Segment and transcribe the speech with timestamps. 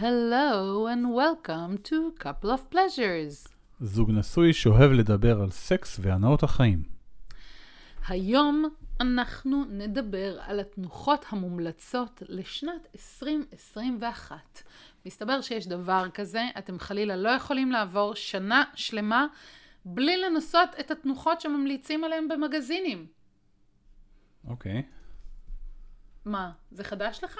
[0.00, 3.48] Hello and welcome to Couple of Pleasures.
[3.80, 6.82] זוג נשוי שאוהב לדבר על סקס והנאות החיים.
[8.08, 8.64] היום
[9.00, 14.62] אנחנו נדבר על התנוחות המומלצות לשנת 2021.
[15.06, 19.26] מסתבר שיש דבר כזה, אתם חלילה לא יכולים לעבור שנה שלמה
[19.84, 23.06] בלי לנסות את התנוחות שממליצים עליהן במגזינים.
[24.46, 24.82] אוקיי.
[26.24, 27.38] מה, זה חדש לך?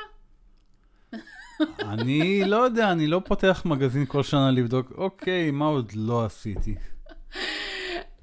[1.82, 6.74] אני לא יודע, אני לא פותח מגזין כל שנה לבדוק, אוקיי, מה עוד לא עשיתי?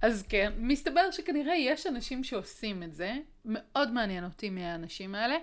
[0.01, 3.13] אז כן, מסתבר שכנראה יש אנשים שעושים את זה.
[3.45, 5.35] מאוד מעניין אותי מי האנשים האלה.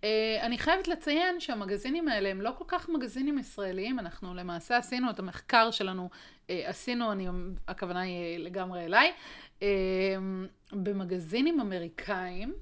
[0.00, 0.04] Uh,
[0.40, 3.98] אני חייבת לציין שהמגזינים האלה הם לא כל כך מגזינים ישראליים.
[3.98, 7.26] אנחנו למעשה עשינו את המחקר שלנו, uh, עשינו, אני,
[7.68, 9.12] הכוונה היא לגמרי אליי,
[10.72, 12.54] במגזינים אמריקאים.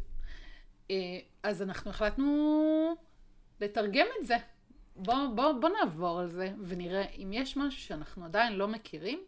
[1.42, 2.96] אז אנחנו החלטנו
[3.60, 4.36] לתרגם את זה.
[4.98, 9.18] בואו בוא, בוא נעבור על זה ונראה אם יש משהו שאנחנו עדיין לא מכירים.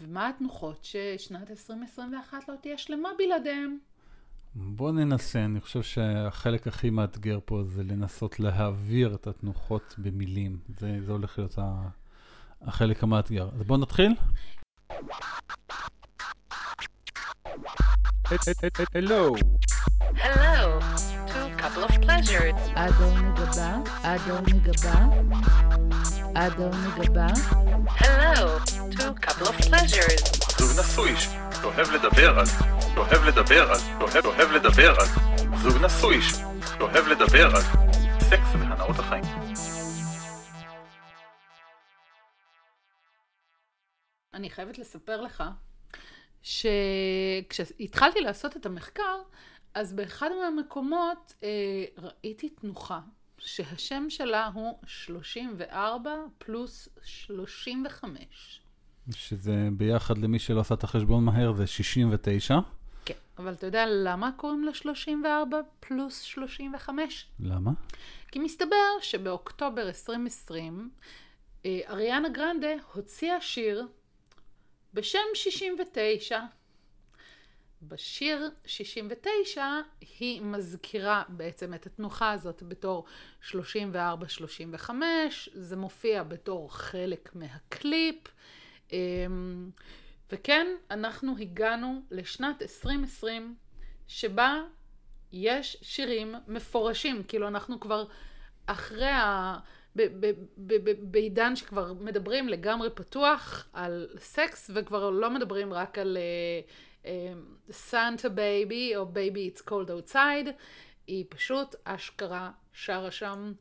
[0.00, 3.78] ומה התנוחות ששנת 2021 לא תהיה שלמה בלעדיהם?
[4.54, 10.58] בוא ננסה, אני חושב שהחלק הכי מאתגר פה זה לנסות להעביר את התנוחות במילים.
[10.78, 11.58] זה, זה הולך להיות
[12.62, 13.48] החלק המאתגר.
[13.54, 14.14] אז בוא נתחיל.
[18.94, 19.34] Hello.
[20.14, 21.09] Hello
[21.60, 22.72] couple of pleasures.
[22.74, 24.96] אדון מגבה, אדון מגבה,
[26.34, 27.26] אדון מגבה.
[27.98, 28.58] Hello
[28.90, 30.22] to a couple of pleasures.
[30.58, 32.46] זוג נשוי שאוהב לדבר על,
[32.94, 35.06] שאוהב לדבר על, שאוהב אוהב לדבר על.
[35.62, 37.62] זוג נשוי שאוהב לדבר על
[38.20, 39.24] סקס והנאות החיים.
[44.34, 45.44] אני חייבת לספר לך
[46.42, 49.18] שכשהתחלתי לעשות את המחקר,
[49.74, 53.00] אז באחד מהמקומות אה, ראיתי תנוחה
[53.38, 58.60] שהשם שלה הוא 34 פלוס 35.
[59.10, 62.58] שזה ביחד למי שלא עשה את החשבון מהר זה 69.
[63.04, 67.26] כן, אבל אתה יודע למה קוראים לה 34 פלוס 35?
[67.40, 67.70] למה?
[68.32, 70.90] כי מסתבר שבאוקטובר 2020,
[71.66, 73.86] אה, אריאנה גרנדה הוציאה שיר
[74.94, 76.40] בשם 69.
[77.82, 79.64] בשיר 69
[80.18, 83.04] היא מזכירה בעצם את התנוחה הזאת בתור
[83.42, 84.90] 34-35,
[85.52, 88.16] זה מופיע בתור חלק מהקליפ.
[88.92, 89.70] אמ,
[90.32, 93.54] וכן, אנחנו הגענו לשנת 2020
[94.08, 94.62] שבה
[95.32, 98.04] יש שירים מפורשים, כאילו אנחנו כבר
[98.66, 99.58] אחרי ה...
[101.00, 106.18] בעידן שכבר מדברים לגמרי פתוח על סקס וכבר לא מדברים רק על
[107.70, 110.50] Santa uh, baby או baby it's cold outside,
[111.06, 113.52] היא פשוט אשכרה שרה שם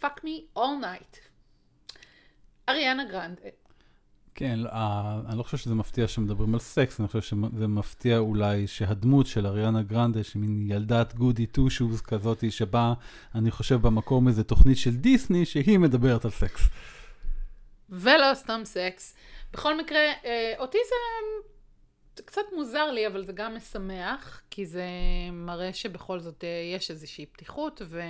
[0.00, 1.16] fuck me all night.
[2.68, 3.40] אריאנה גרנדה.
[4.34, 8.66] כן, אה, אני לא חושב שזה מפתיע שמדברים על סקס, אני חושב שזה מפתיע אולי
[8.66, 12.94] שהדמות של אריאנה גרנדה, שמין ילדת goody two shoes כזאתי, שבה
[13.34, 16.60] אני חושב במקום איזה תוכנית של דיסני, שהיא מדברת על סקס.
[17.90, 19.16] ולא סתם סקס.
[19.52, 20.94] בכל מקרה, אה, אותי זה
[22.20, 24.84] קצת מוזר לי, אבל זה גם משמח, כי זה
[25.32, 28.00] מראה שבכל זאת אה, יש איזושהי פתיחות, ו...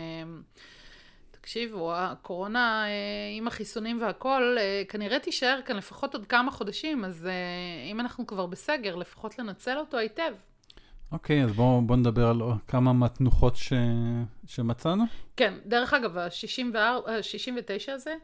[1.31, 2.91] תקשיבו, הקורונה אה,
[3.37, 7.29] עם החיסונים והכל, אה, כנראה תישאר כאן לפחות עוד כמה חודשים, אז
[7.91, 10.33] אם אנחנו כבר בסגר, לפחות לנצל אותו היטב.
[11.13, 13.73] אוקיי, אז בואו בוא נדבר על כמה מהתנוחות ש...
[14.47, 15.05] שמצאנו.
[15.37, 18.15] כן, דרך אגב, ה-69 הזה,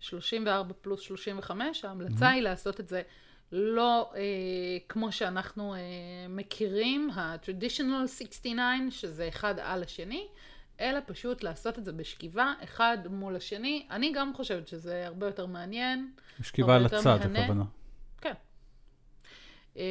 [0.00, 2.34] 34 פלוס 35, ההמלצה mm-hmm.
[2.34, 3.02] היא לעשות את זה
[3.56, 4.20] לא אה,
[4.88, 5.80] כמו שאנחנו אה,
[6.28, 8.60] מכירים, ה-traditional 69,
[8.90, 10.26] שזה אחד על השני,
[10.80, 13.86] אלא פשוט לעשות את זה בשכיבה, אחד מול השני.
[13.90, 16.12] אני גם חושבת שזה הרבה יותר מעניין.
[16.40, 17.64] בשכיבה על הצד, הכוונה.
[18.20, 18.32] כן.
[19.76, 19.82] אמ,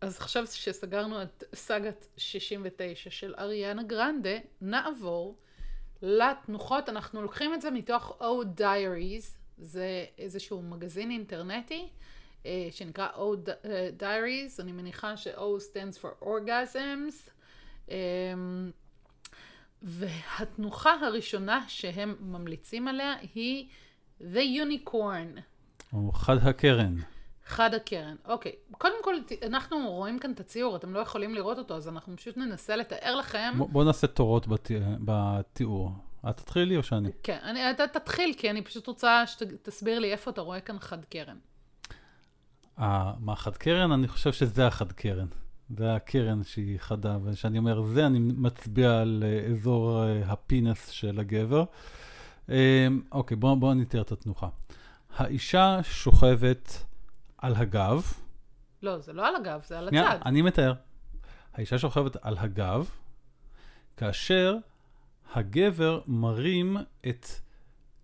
[0.00, 5.38] אז עכשיו שסגרנו את סאגת 69 של אריאנה גרנדה, נעבור
[6.02, 6.88] לתנוחות.
[6.88, 11.88] אנחנו לוקחים את זה מתוך O Diaries, זה איזשהו מגזין אינטרנטי אה,
[12.70, 13.48] שנקרא O
[14.00, 17.30] Diaries, אני מניחה ש-O stands for orgasms.
[17.88, 18.70] אמ,
[19.82, 23.68] והתנוחה הראשונה שהם ממליצים עליה היא
[24.20, 25.40] The Unicorn.
[25.92, 26.96] או חד הקרן.
[27.46, 28.52] חד הקרן, אוקיי.
[28.78, 29.14] קודם כל,
[29.46, 33.16] אנחנו רואים כאן את הציור, אתם לא יכולים לראות אותו, אז אנחנו פשוט ננסה לתאר
[33.16, 33.54] לכם.
[33.58, 34.70] בוא, בוא נעשה תורות בת...
[35.04, 35.90] בתיאור.
[36.30, 37.10] את תתחילי או שאני?
[37.22, 41.04] כן, אני, אתה תתחיל, כי אני פשוט רוצה שתסביר לי איפה אתה רואה כאן חד
[41.04, 41.36] קרן.
[42.78, 43.92] אה, מה חד קרן?
[43.92, 45.26] אני חושב שזה החד קרן.
[45.76, 51.20] זה הקרן שהיא חדה, וכשאני אומר זה, אני מצביע על אה, אזור אה, הפינס של
[51.20, 51.64] הגבר.
[52.48, 52.54] אמ,
[53.12, 54.48] אוקיי, בואו בוא נתאר את התנוחה.
[55.16, 56.84] האישה שוכבת
[57.38, 58.12] על הגב.
[58.82, 60.18] לא, זה לא על הגב, זה על הצד.
[60.26, 60.72] אני מתאר.
[61.54, 62.90] האישה שוכבת על הגב,
[63.96, 64.56] כאשר
[65.34, 66.76] הגבר מרים
[67.08, 67.26] את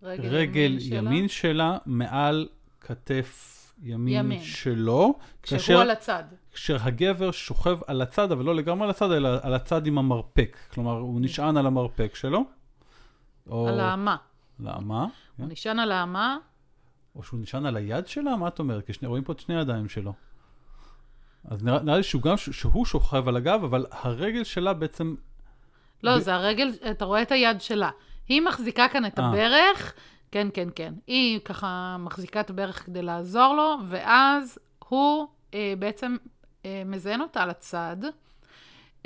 [0.02, 2.48] רגל שלה, ימין שלה מעל
[2.80, 4.40] כתף ימין, ימין.
[4.40, 6.24] שלו, כשהוא כאשר, על הצד.
[6.52, 10.56] כאשר הגבר שוכב על הצד, אבל לא לגמרי על הצד, אלא על הצד עם המרפק.
[10.74, 12.44] כלומר, הוא נשען על המרפק שלו.
[13.46, 14.16] או על האמה.
[14.60, 15.42] על האמה, כן.
[15.42, 16.36] הוא נשען על האמה,
[17.16, 18.36] או שהוא נשען על היד שלה?
[18.36, 18.86] מה את אומרת?
[18.86, 20.12] כי שני, רואים פה את שני הידיים שלו.
[21.44, 25.14] אז נראה, נראה לי שהוא גם, שהוא שוכב על הגב, אבל הרגל שלה בעצם...
[26.02, 27.90] לא, ב- זה הרגל, אתה רואה את היד שלה.
[28.28, 29.28] היא מחזיקה כאן את אה.
[29.28, 29.94] הברך,
[30.30, 30.94] כן, כן, כן.
[31.06, 34.58] היא ככה מחזיקה את הברך כדי לעזור לו, ואז
[34.88, 36.16] הוא אה, בעצם
[36.64, 37.96] אה, מזיין אותה על הצד.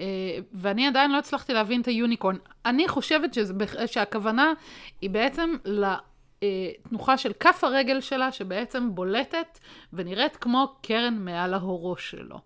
[0.00, 2.36] אה, ואני עדיין לא הצלחתי להבין את היוניקורן.
[2.66, 3.54] אני חושבת שזה,
[3.86, 4.52] שהכוונה
[5.00, 9.58] היא בעצם לתנוחה של כף הרגל שלה, שבעצם בולטת
[9.92, 12.38] ונראית כמו קרן מעל ההורו שלו.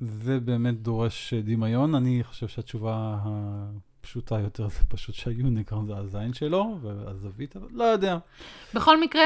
[0.00, 1.94] זה באמת דורש אה, דמיון.
[1.94, 3.16] אני חושב שהתשובה
[4.06, 8.18] הפשוטה יותר זה פשוט שהיוניקרון זה הזין שלו, והזווית, אבל לא יודע.
[8.74, 9.24] בכל מקרה,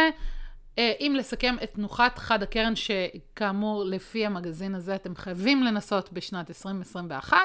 [0.79, 6.50] אה, אם לסכם את תנוחת חד הקרן, שכאמור, לפי המגזין הזה אתם חייבים לנסות בשנת
[6.50, 7.37] 2021,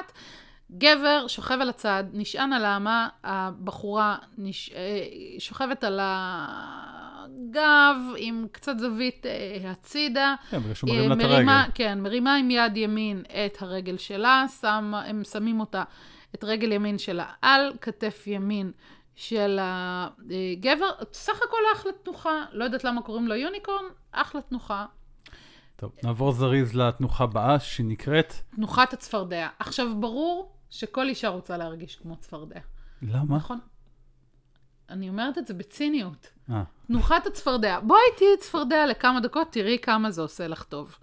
[0.70, 4.70] גבר שוכב על הצד, נשען על האמה, הבחורה נש...
[4.74, 5.04] אה,
[5.38, 10.34] שוכבת על הגב עם קצת זווית אה, הצידה.
[10.50, 11.72] כן, בגלל שהוא מרים לה את הרגל.
[11.74, 15.82] כן, מרימה עם יד ימין את הרגל שלה, שם, הם שמים אותה,
[16.36, 18.72] את רגל ימין שלה על כתף ימין
[19.14, 20.90] של הגבר.
[21.12, 24.86] סך הכל אחלה תנוחה, לא יודעת למה קוראים לו יוניקורן, אחלה תנוחה.
[25.76, 28.32] טוב, נעבור זריז לתנוחה הבאה, שנקראת...
[28.54, 29.48] תנוחת הצפרדע.
[29.58, 32.60] עכשיו, ברור שכל אישה רוצה להרגיש כמו צפרדע,
[33.02, 33.36] למה?
[33.36, 33.58] נכון?
[34.90, 36.30] אני אומרת את זה בציניות.
[36.50, 37.80] אה, תנוחת הצפרדע.
[37.80, 40.98] בואי תהיי צפרדע לכמה דקות, תראי כמה זה עושה לך טוב.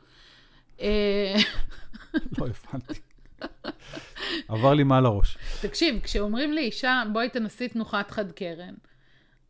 [0.81, 1.35] אה,
[2.37, 3.12] לא הבנתי.
[4.47, 5.37] עבר לי מעל הראש.
[5.61, 8.73] תקשיב, כשאומרים לאישה, בואי תנסי תנוחת חד קרן,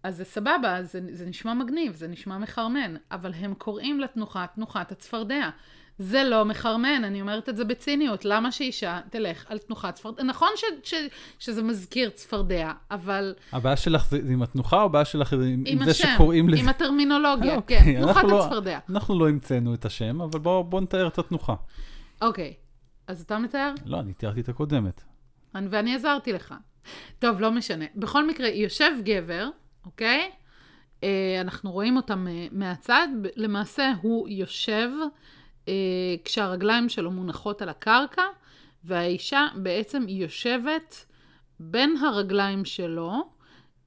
[0.03, 4.91] אז זה סבבה, זה, זה נשמע מגניב, זה נשמע מחרמן, אבל הם קוראים לתנוחה תנוחת
[4.91, 5.49] הצפרדע.
[5.99, 8.25] זה לא מחרמן, אני אומרת את זה בציניות.
[8.25, 10.23] למה שאישה תלך על תנוחת צפרדע?
[10.23, 10.93] נכון ש, ש,
[11.39, 15.63] שזה מזכיר צפרדע, אבל הבעיה שלך זה זה עם התנוחה, או הבעיה שלך זה עם,
[15.67, 16.61] עם זה השם, שקוראים לזה?
[16.61, 18.79] עם הטרמינולוגיה, אה, כן, אוקיי, תנוחת אנחנו לא- הצפרדע.
[18.89, 21.55] אנחנו לא המצאנו את השם, אבל בואו בוא נתאר את התנוחה.
[22.21, 22.53] אוקיי,
[23.07, 23.73] אז אתה מתאר?
[23.85, 25.03] לא, אני תיארתי את הקודמת.
[25.55, 26.53] אני- ואני עזרתי לך.
[27.19, 27.85] טוב, לא משנה.
[27.95, 29.49] בכל מקרה, יושב גבר,
[29.85, 30.31] אוקיי?
[31.03, 33.07] אה, אנחנו רואים אותם אה, מהצד.
[33.35, 34.89] למעשה, הוא יושב
[35.67, 35.73] אה,
[36.25, 38.21] כשהרגליים שלו מונחות על הקרקע,
[38.83, 41.05] והאישה בעצם יושבת
[41.59, 43.29] בין הרגליים שלו,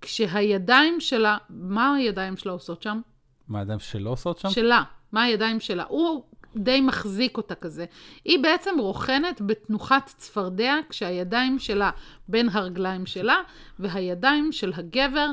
[0.00, 3.00] כשהידיים שלה, מה הידיים שלה עושות שם?
[3.48, 4.50] מה הידיים שלא עושות שם?
[4.50, 4.82] שלה.
[5.12, 5.84] מה הידיים שלה?
[5.88, 6.24] הוא
[6.58, 7.84] די מחזיק אותה כזה.
[8.24, 11.90] היא בעצם רוכנת בתנוחת צפרדע, כשהידיים שלה
[12.28, 13.40] בין הרגליים שלה,
[13.78, 15.28] והידיים של הגבר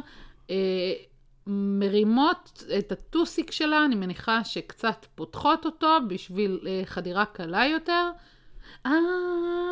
[0.49, 0.55] אה,
[1.47, 8.09] מרימות את הטוסיק שלה, אני מניחה שקצת פותחות אותו בשביל אה, חדירה קלה יותר.
[8.85, 8.91] אה,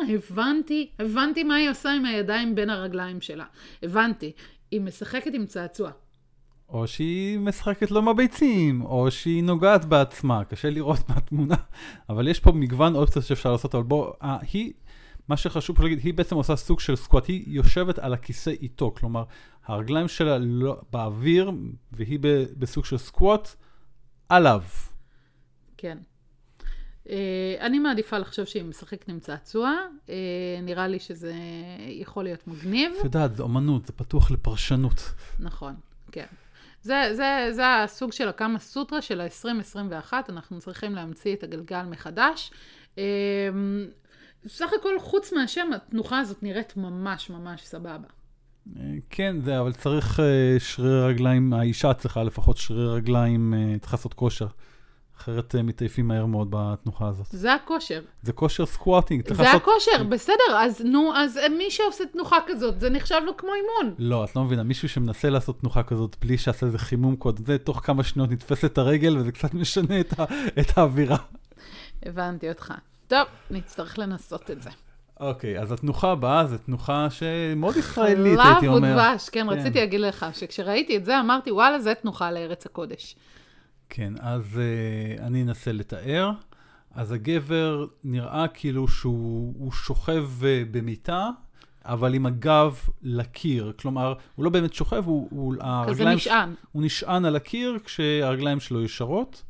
[0.08, 3.44] הבנתי, הבנתי מה היא עושה עם הידיים בין הרגליים שלה.
[3.82, 4.32] הבנתי,
[4.70, 5.90] היא משחקת עם צעצוע.
[6.72, 11.56] או שהיא משחקת לו עם הביצים, או שהיא נוגעת בעצמה, קשה לראות מהתמונה.
[12.08, 14.72] אבל יש פה מגוון אופציות שאפשר לעשות, אבל בוא, אה, היא,
[15.28, 18.94] מה שחשוב פה להגיד, היא בעצם עושה סוג של סקואט, היא יושבת על הכיסא איתו,
[18.96, 19.24] כלומר,
[19.66, 21.52] הרגליים שלה לא, באוויר,
[21.92, 23.48] והיא ב, בסוג של סקואט
[24.28, 24.62] עליו.
[25.76, 25.98] כן.
[27.04, 27.10] Uh,
[27.60, 29.72] אני מעדיפה לחשוב שהיא משחקת עם צעצוע,
[30.06, 30.10] uh,
[30.62, 31.34] נראה לי שזה
[31.88, 32.92] יכול להיות מגניב.
[32.98, 35.14] את יודעת, זה אומנות, זה פתוח לפרשנות.
[35.38, 35.74] נכון,
[36.12, 36.26] כן.
[36.82, 42.50] זה, זה, זה הסוג של הקמה סוטרה של ה-2021, אנחנו צריכים להמציא את הגלגל מחדש.
[42.94, 42.98] Uh,
[44.46, 48.08] סך הכל, חוץ מהשם, התנוחה הזאת נראית ממש ממש סבבה.
[48.76, 53.96] אה, כן, זה, אבל צריך אה, שרירי רגליים, האישה צריכה לפחות שרירי רגליים, אה, צריכה
[53.96, 54.46] לעשות כושר.
[55.22, 57.26] אחרת אה, מתעייפים מהר מאוד בתנוחה הזאת.
[57.30, 58.00] זה הכושר.
[58.22, 59.62] זה כושר squatting, צריך זה לעשות...
[59.62, 63.94] הכושר, בסדר, אז נו, אז מי שעושה תנוחה כזאת, זה נחשב לו כמו אימון.
[63.98, 67.58] לא, את לא מבינה, מישהו שמנסה לעשות תנוחה כזאת בלי שעשה איזה חימום קודם, זה
[67.58, 70.24] תוך כמה שניות נתפס את הרגל וזה קצת משנה את, ה,
[70.60, 71.16] את האווירה.
[72.06, 72.74] הבנתי אותך.
[73.08, 74.70] טוב, נצטרך לנסות את זה.
[75.20, 78.96] אוקיי, אז התנוחה הבאה זו תנוחה שמאוד ישראלית, הייתי חלב אומר.
[78.96, 79.48] ודבש, כן, כן.
[79.48, 83.16] רציתי להגיד לך, שכשראיתי את זה אמרתי, וואלה, זה תנוחה לארץ הקודש.
[83.94, 86.30] כן, אז uh, אני אנסה לתאר.
[86.94, 91.30] אז הגבר נראה כאילו שהוא הוא שוכב uh, במיטה,
[91.84, 93.72] אבל עם הגב לקיר.
[93.78, 96.16] כלומר, הוא לא באמת שוכב, הוא, הוא כזה הרגליים...
[96.16, 96.54] נשען.
[96.72, 99.42] הוא נשען על הקיר כשהרגליים שלו ישרות.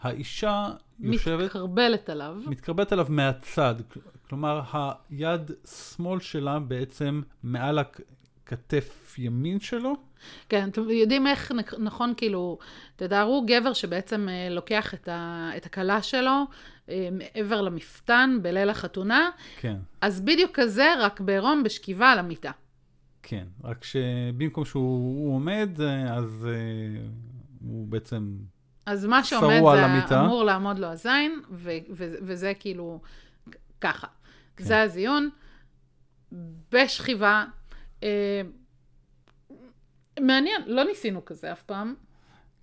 [0.00, 0.70] האישה
[1.00, 2.36] יושבת, מתקרבלת עליו.
[2.46, 3.74] מתקרבת עליו מהצד.
[4.28, 4.62] כלומר,
[5.10, 7.78] היד שמאל שלה בעצם מעל
[8.52, 9.96] הכתף ימין שלו.
[10.48, 12.58] כן, אתם יודעים איך נכון, כאילו,
[12.96, 16.44] תתארו גבר שבעצם אה, לוקח את, ה, את הכלה שלו
[16.88, 19.30] אה, מעבר למפתן בליל החתונה,
[19.60, 22.50] כן, אז בדיוק כזה, רק בעירום בשכיבה על המיטה.
[23.22, 23.46] כן.
[23.64, 26.48] רק שבמקום שהוא הוא עומד, אה, אז
[27.60, 28.36] הוא בעצם...
[28.86, 30.24] אז מה שעומד זה המיטה.
[30.24, 33.00] אמור לעמוד לו הזין, ו- ו- וזה כאילו
[33.80, 34.06] ככה.
[34.56, 34.64] כן.
[34.64, 35.30] זה הזיון,
[36.72, 37.44] בשכיבה.
[38.02, 38.42] אה,
[40.20, 41.94] מעניין, לא ניסינו כזה אף פעם.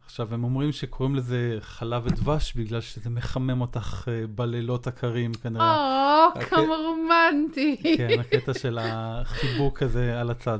[0.05, 5.75] עכשיו, הם אומרים שקוראים לזה חלב ודבש בגלל שזה מחמם אותך אה, בלילות הקרים, כנראה.
[6.25, 7.77] או, הקט- כמה רומנטי.
[7.97, 10.59] כן, הקטע של החיבוק הזה על הצד.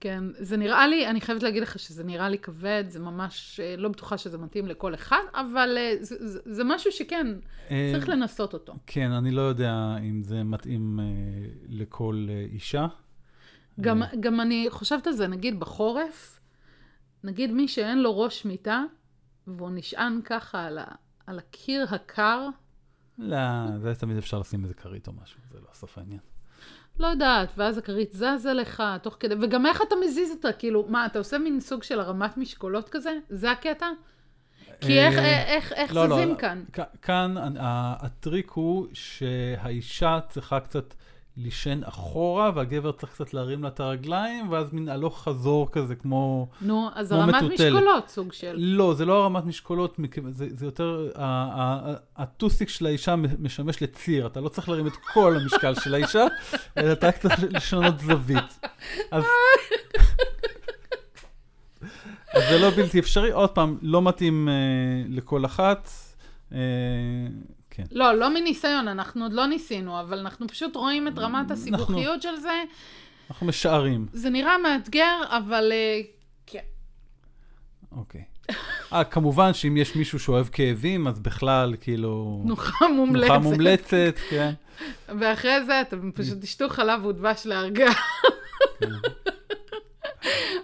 [0.00, 3.74] כן, זה נראה לי, אני חייבת להגיד לך שזה נראה לי כבד, זה ממש, אה,
[3.76, 7.26] לא בטוחה שזה מתאים לכל אחד, אבל זה, זה, זה משהו שכן,
[7.68, 8.74] צריך לנסות אותו.
[8.86, 11.00] כן, אני לא יודע אם זה מתאים
[11.68, 12.86] לכל אישה.
[13.80, 16.40] גם, אה, גם אני חושבת על זה, נגיד בחורף,
[17.24, 18.84] נגיד מי שאין לו ראש מיטה,
[19.46, 20.84] והוא נשען ככה על, ה,
[21.26, 22.48] על הקיר הקר,
[23.18, 23.36] לא,
[23.78, 26.20] זה תמיד אפשר לשים איזה כרית או משהו, זה לא סוף העניין.
[26.98, 31.06] לא יודעת, ואז הכרית זזה לך, תוך כדי, וגם איך אתה מזיז אותה, כאילו, מה,
[31.06, 33.10] אתה עושה מין סוג של הרמת משקולות כזה?
[33.28, 33.86] זה הקטע?
[34.80, 36.36] כי איך, אה, איך, איך לא, לא, זזים לא.
[36.38, 36.64] כאן?
[37.02, 40.94] כאן הטריק הוא שהאישה צריכה קצת
[41.36, 46.48] לישן אחורה, והגבר צריך קצת להרים לה את הרגליים, ואז מין הלוך חזור כזה, כמו...
[46.60, 47.72] נו, אז כמו הרמת מטוטלת.
[47.72, 48.54] משקולות, סוג של.
[48.58, 49.98] לא, זה לא הרמת משקולות,
[50.30, 51.10] זה, זה יותר,
[52.16, 56.24] הטוסיק של האישה משמש לציר, אתה לא צריך להרים את כל המשקל של האישה,
[56.78, 58.66] אלא אתה רק צריך לשנות זווית.
[59.10, 59.24] אז...
[62.34, 64.54] אז זה לא בלתי אפשרי, עוד פעם, לא מתאים אה,
[65.08, 65.90] לכל אחת.
[66.52, 66.58] אה,
[67.76, 67.84] כן.
[67.90, 72.36] לא, לא מניסיון, אנחנו עוד לא ניסינו, אבל אנחנו פשוט רואים את רמת הסיבוכיות של
[72.36, 72.62] זה.
[73.30, 76.00] אנחנו משערים, זה נראה מאתגר, אבל אה,
[76.46, 76.64] כן.
[77.92, 78.24] אוקיי.
[78.92, 82.42] אה, כמובן שאם יש מישהו שאוהב כאבים, אז בכלל, כאילו...
[82.44, 83.28] נוחה מומלצת.
[83.28, 84.52] נוחה מומלצת, כן.
[85.08, 87.88] ואחרי זה אתם פשוט תשתו חלב ודבש להרגע.
[88.80, 88.86] כן.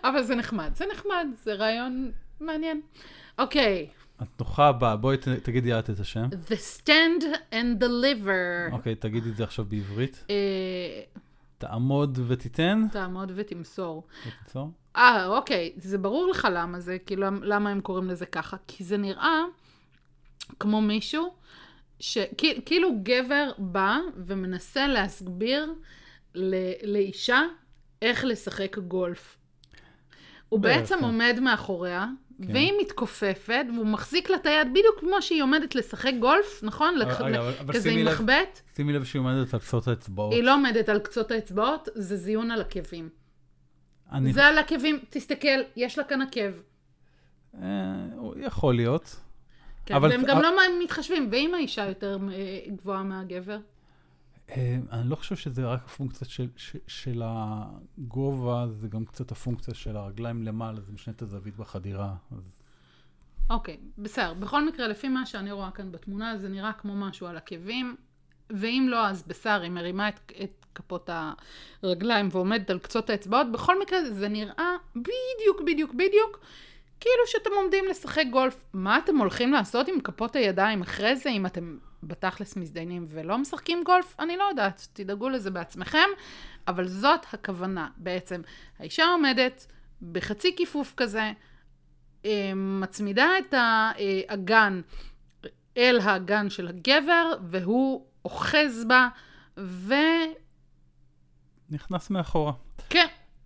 [0.04, 2.80] אבל זה נחמד, זה נחמד, זה רעיון מעניין.
[3.38, 3.88] אוקיי,
[4.22, 6.28] את נוחה הבאה, בואי ת- תגידי את את השם.
[6.48, 8.72] The Stand and Deliver.
[8.72, 10.24] אוקיי, תגידי את זה עכשיו בעברית.
[10.30, 10.34] אה,
[11.58, 12.86] תעמוד ותיתן.
[12.92, 14.06] תעמוד ותמסור.
[14.26, 14.70] ותיצור.
[14.96, 18.56] אה, אוקיי, זה ברור לך למה זה, כאילו, למה הם קוראים לזה ככה.
[18.66, 19.40] כי זה נראה
[20.60, 21.34] כמו מישהו,
[22.00, 25.72] שכאילו גבר בא ומנסה להסביר
[26.34, 27.40] ל- לאישה
[28.02, 29.36] איך לשחק גולף.
[30.48, 31.04] הוא בערך, בעצם.
[31.04, 32.06] עומד מאחוריה,
[32.46, 32.52] כן.
[32.52, 36.94] והיא מתכופפת, והוא מחזיק לה את היד בדיוק כמו שהיא עומדת לשחק גולף, נכון?
[36.98, 38.60] לח- רגע, אבל- אבל כזה עם מחבט.
[38.76, 40.32] שימי לב שהיא עומדת על קצות האצבעות.
[40.32, 43.08] היא לא עומדת על קצות האצבעות, זה זיון על עקבים.
[44.12, 44.32] אני...
[44.32, 46.40] זה על עקבים, תסתכל, יש לה כאן עקב.
[47.62, 47.68] אה,
[48.36, 49.16] יכול להיות.
[49.86, 50.50] כן, אבל- והם גם אבל- לא
[50.84, 51.28] מתחשבים.
[51.32, 53.58] ואם האישה יותר אה, גבוהה מהגבר?
[54.50, 59.74] אה, אני לא חושב שזה רק הפונקציה של, של, של הגובה, זה גם קצת הפונקציה
[59.74, 62.14] של הרגליים למעלה, זה משנה את הזווית בחדירה.
[62.36, 62.62] אז...
[63.50, 64.34] אוקיי, בסדר.
[64.34, 67.96] בכל מקרה, לפי מה שאני רואה כאן בתמונה, זה נראה כמו משהו על עקבים.
[68.50, 71.10] ואם לא, אז בסדר, היא מרימה את, את כפות
[71.82, 73.52] הרגליים ועומדת על קצות האצבעות.
[73.52, 76.40] בכל מקרה, זה נראה בדיוק, בדיוק, בדיוק,
[77.00, 78.64] כאילו שאתם עומדים לשחק גולף.
[78.72, 83.82] מה אתם הולכים לעשות עם כפות הידיים אחרי זה, אם אתם בתכלס מזדיינים ולא משחקים
[83.84, 84.16] גולף?
[84.18, 86.08] אני לא יודעת, תדאגו לזה בעצמכם.
[86.68, 88.40] אבל זאת הכוונה בעצם.
[88.78, 89.66] האישה עומדת
[90.12, 91.32] בחצי כיפוף כזה,
[92.24, 94.80] אה, מצמידה את האגן
[95.76, 99.08] אל האגן של הגבר, והוא אוחז בה,
[99.56, 100.30] וכן,
[101.70, 102.52] נכנס מאחורה.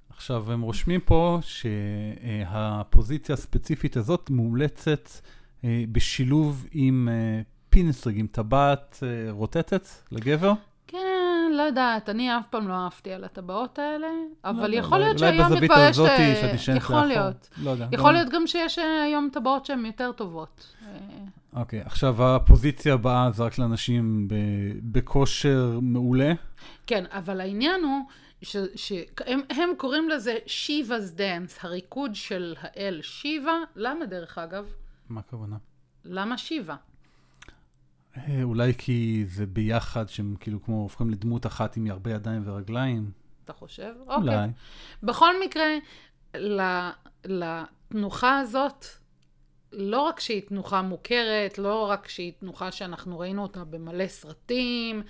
[0.08, 5.10] עכשיו, הם רושמים פה שהפוזיציה הספציפית הזאת מומלצת
[5.64, 7.08] אה, בשילוב עם
[7.76, 10.52] פינס טריג, עם טבעת אה, רוטטת לגבר.
[10.87, 14.06] כן, לא יודעת, אני אף פעם לא אהבתי על הטבעות האלה,
[14.45, 15.99] אבל לא יכול להיות אולי שהיום בזווית כבר יש...
[15.99, 17.09] הזאתי אה, שאת ישנת יכול לאחור.
[17.09, 17.49] להיות.
[17.62, 17.88] לא יודע.
[17.92, 20.75] יכול לא- להיות גם שיש אה, היום טבעות שהן יותר טובות.
[21.56, 24.35] אוקיי, עכשיו הפוזיציה הבאה זה רק לאנשים ב-
[24.83, 26.33] בכושר מעולה.
[26.87, 28.00] כן, אבל העניין הוא
[28.75, 33.56] שהם הם קוראים לזה שיבא's דאנס, הריקוד של האל שיבה.
[33.76, 34.64] למה דרך אגב?
[35.09, 35.56] מה הכוונה?
[36.04, 36.75] למה שיבה?
[38.16, 43.11] אה, אולי כי זה ביחד, שהם כאילו כמו הופכים לדמות אחת עם הרבה ידיים ורגליים.
[43.44, 43.92] אתה חושב?
[44.06, 44.35] אולי.
[44.35, 44.50] אוקיי.
[45.02, 45.64] בכל מקרה,
[47.25, 48.87] לתנוחה הזאת,
[49.73, 55.02] לא רק שהיא תנוחה מוכרת, לא רק שהיא תנוחה שאנחנו ראינו אותה במלא סרטים,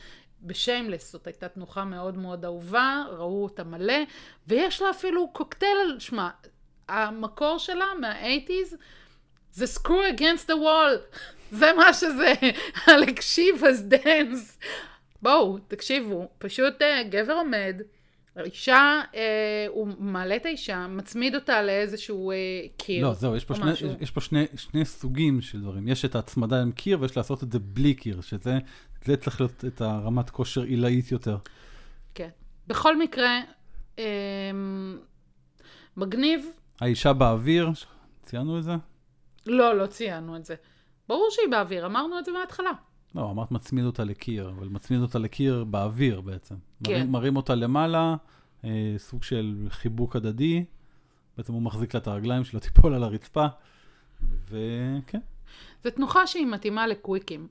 [0.43, 3.95] ב Shameless זאת הייתה תנוחה מאוד מאוד אהובה, ראו אותה מלא,
[4.47, 6.29] ויש לה אפילו קוקטייל, על- שמע,
[6.89, 8.75] המקור שלה מה-80's
[9.57, 11.19] זה screw against the wall,
[11.61, 12.33] זה מה שזה,
[12.87, 14.59] על הקשיבס דנס.
[15.23, 17.81] בואו, תקשיבו, פשוט אה, גבר עומד,
[18.37, 22.37] האישה, אה, הוא מעלה את האישה, מצמיד אותה לאיזשהו אה,
[22.77, 23.07] קיר.
[23.07, 23.89] לא, זהו, יש פה, שני, משהו.
[24.01, 25.89] יש פה שני, שני סוגים של דברים.
[25.89, 28.59] יש את ההצמדה עם קיר, ויש לעשות את זה בלי קיר, שזה
[29.05, 31.37] זה צריך להיות את הרמת כושר עילאית יותר.
[32.15, 32.29] כן.
[32.67, 33.41] בכל מקרה,
[33.99, 34.05] אה,
[35.97, 36.47] מגניב,
[36.81, 37.71] האישה באוויר,
[38.23, 38.73] ציינו את זה?
[39.47, 40.55] לא, לא ציינו את זה.
[41.09, 42.71] ברור שהיא באוויר, אמרנו את זה מההתחלה.
[43.15, 46.55] לא, אמרת מצמיד אותה לקיר, אבל מצמיד אותה לקיר באוויר בעצם.
[46.85, 46.93] כן.
[46.93, 48.17] מרים, מרים אותה למעלה,
[48.65, 50.65] אה, סוג של חיבוק הדדי.
[51.37, 53.47] בעצם הוא מחזיק לה את הרגליים שלא תיפול על הרצפה.
[54.49, 55.21] וכן,
[55.85, 57.49] זו תנוחה שהיא מתאימה לקוויקים,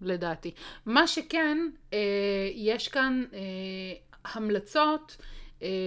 [0.00, 0.50] לדעתי.
[0.86, 1.58] מה שכן,
[1.92, 1.98] אה,
[2.54, 3.40] יש כאן אה,
[4.34, 5.16] המלצות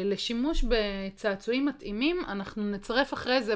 [0.05, 2.17] לשימוש בצעצועים מתאימים.
[2.27, 3.53] אנחנו נצרף אחרי זה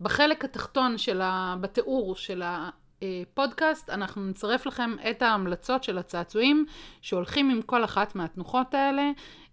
[0.00, 1.56] בחלק התחתון של ה...
[1.60, 6.66] בתיאור של הפודקאסט, אנחנו נצרף לכם את ההמלצות של הצעצועים
[7.00, 9.10] שהולכים עם כל אחת מהתנוחות האלה.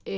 [0.08, 0.14] אה,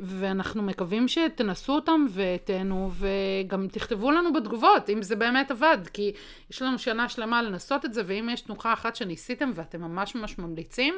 [0.00, 6.12] ואנחנו מקווים שתנסו אותם ותהנו, וגם תכתבו לנו בתגובות, אם זה באמת עבד, כי
[6.50, 10.38] יש לנו שנה שלמה לנסות את זה, ואם יש תנוחה אחת שניסיתם ואתם ממש ממש
[10.38, 10.94] ממליצים,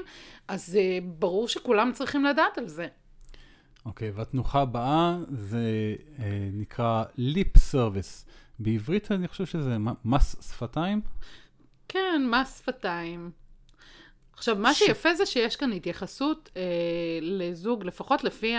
[0.49, 2.87] אז אה, ברור שכולם צריכים לדעת על זה.
[3.89, 8.27] אוקיי, והתנוחה הבאה זה אה, נקרא ליפ סרוויס.
[8.59, 11.01] בעברית אני חושב שזה מס שפתיים.
[11.89, 13.31] כן, מס שפתיים.
[14.33, 16.63] עכשיו, מה ש- שיפה זה שיש כאן התייחסות אה,
[17.23, 18.55] לזוג, לפחות לפי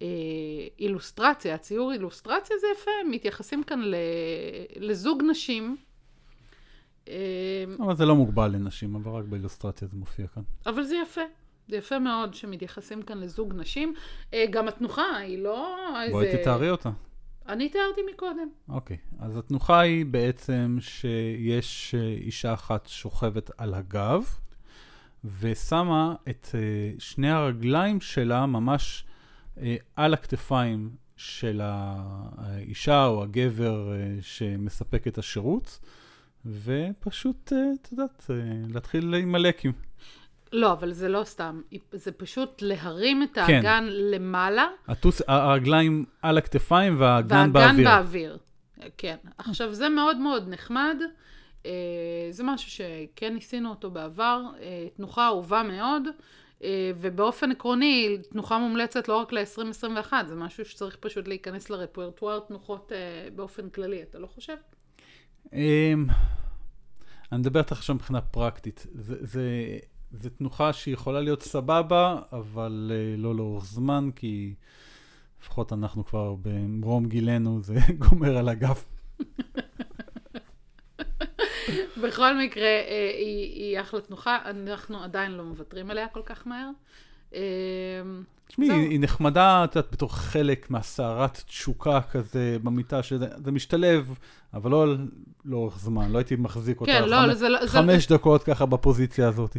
[0.00, 3.94] האילוסטרציה, הציור אילוסטרציה זה יפה, מתייחסים כאן ל,
[4.76, 5.76] לזוג נשים.
[7.08, 7.14] אה,
[7.78, 10.42] אבל זה לא מוגבל לנשים, אבל רק באילוסטרציה זה מופיע כאן.
[10.66, 11.20] אבל זה יפה.
[11.68, 13.94] זה יפה מאוד שמתייחסים כאן לזוג נשים.
[14.34, 15.76] אה, גם התנוחה היא לא
[16.10, 16.38] בואי איזה...
[16.38, 16.90] תתארי אותה.
[17.48, 18.48] אני תיארתי מקודם.
[18.68, 24.24] אוקיי, אז התנוחה היא בעצם שיש אה, אישה אחת שוכבת על הגב,
[25.40, 26.60] ושמה את אה,
[26.98, 29.04] שני הרגליים שלה ממש
[29.96, 35.80] על הכתפיים של האישה או הגבר שמספק את השירות,
[36.46, 38.30] ופשוט, את יודעת,
[38.68, 39.72] להתחיל עם הלקים.
[40.52, 41.60] לא, אבל זה לא סתם.
[41.92, 43.40] זה פשוט להרים את כן.
[43.40, 44.68] האגן למעלה.
[44.88, 47.88] הטוס, הרגליים על הכתפיים והאגן באוויר.
[47.88, 48.38] באוויר.
[48.98, 49.16] כן.
[49.38, 50.96] עכשיו, זה מאוד מאוד נחמד.
[51.66, 51.72] אה,
[52.30, 54.42] זה משהו שכן ניסינו אותו בעבר.
[54.60, 56.02] אה, תנוחה אהובה מאוד.
[56.64, 62.92] אה, ובאופן עקרוני, תנוחה מומלצת לא רק ל-2021, זה משהו שצריך פשוט להיכנס לרפרטואר תנוחות
[63.34, 64.56] באופן כללי, אתה לא חושב?
[65.52, 66.06] אמ,
[67.32, 68.86] אני מדבר איתך עכשיו מבחינה פרקטית.
[68.94, 69.78] זה,
[70.12, 74.54] זה תנוחה שיכולה להיות סבבה, אבל uh, לא לאורך זמן, כי
[75.42, 77.74] לפחות אנחנו כבר במרום גילנו, זה
[78.08, 78.84] גומר על הגב.
[82.02, 86.70] בכל מקרה, אה, היא, היא אחלה תנוחה, אנחנו עדיין לא מוותרים עליה כל כך מהר.
[87.34, 87.40] אה,
[88.48, 88.76] תשמעי, זהו.
[88.76, 94.18] היא, היא נחמדה, את יודעת, בתור חלק מהסערת תשוקה כזה במיטה, שזה זה משתלב,
[94.54, 94.94] אבל לא
[95.44, 97.66] לאורך זמן, לא הייתי מחזיק אותה כן, לא, חמש, זה לא...
[97.66, 99.56] זה- חמש דקות ככה בפוזיציה הזאת.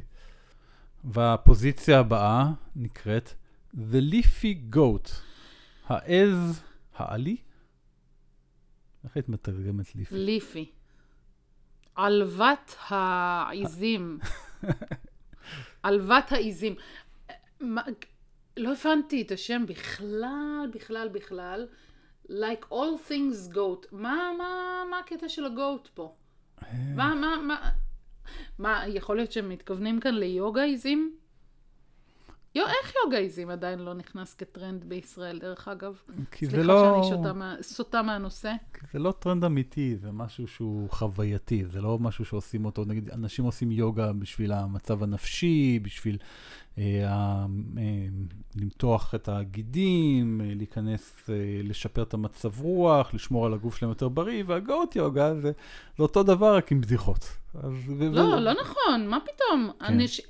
[1.04, 3.34] והפוזיציה הבאה נקראת
[3.76, 5.10] The Leafy Goat,
[5.88, 6.64] העז
[6.96, 7.38] העלי?
[9.04, 10.16] איך היית מתרגמת ליפי?
[10.16, 10.72] ליפי.
[11.96, 14.20] עלבת העיזים.
[15.84, 16.76] עלבת העיזים.
[17.60, 17.82] מה-
[18.58, 21.68] לא הבנתי את השם בכלל, בכלל, בכלל.
[22.30, 23.88] Like all things goat.
[23.92, 24.54] מה, מה,
[24.90, 26.16] מה הקטע של ה goat פה?
[26.72, 27.72] מה, מה, מה...
[28.60, 31.16] מה, יכול להיות שהם מתכוונים כאן ליוגה עיזים?
[32.56, 36.02] יו, איך יוגה עיזים עדיין לא נכנס כטרנד בישראל, דרך אגב?
[36.32, 37.02] כי זה סליחה לא...
[37.04, 38.54] שאני שותה מה- סוטה מהנושא.
[38.74, 43.10] כי זה לא טרנד אמיתי, זה משהו שהוא חווייתי, זה לא משהו שעושים אותו, נגיד,
[43.10, 46.18] אנשים עושים יוגה בשביל המצב הנפשי, בשביל
[46.78, 47.46] אה, אה,
[48.56, 54.10] למתוח את הגידים, אה, להיכנס, אה, לשפר את המצב רוח, לשמור על הגוף שלהם יותר
[54.10, 55.52] בריא, והגאות יוגה זה,
[55.98, 57.39] זה אותו דבר, רק עם בדיחות.
[57.54, 57.74] אז,
[58.12, 59.72] לא, לא נכון, מה פתאום?
[59.80, 59.86] כן.
[59.86, 60.22] אנש...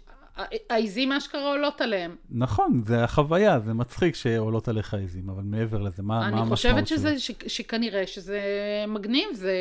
[0.70, 2.16] העיזים אשכרה עולות עליהם.
[2.32, 6.50] נכון, זה החוויה, זה מצחיק שעולות עליך עיזים, אבל מעבר לזה, מה, מה אני המשמעות
[6.50, 7.20] חושבת של שזה, זה?
[7.20, 8.42] ש, שכנראה שזה
[8.88, 9.54] מגניב, זה